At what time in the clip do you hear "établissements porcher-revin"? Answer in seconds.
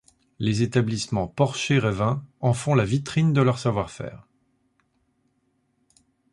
0.63-2.25